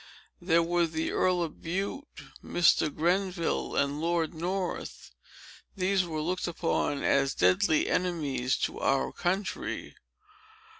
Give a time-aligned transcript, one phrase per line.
[0.41, 2.07] There were the Earl of Bute,
[2.43, 2.91] Mr.
[2.91, 5.11] Grenville, and Lord North.
[5.75, 9.93] These were looked upon as deadly enemies to our country.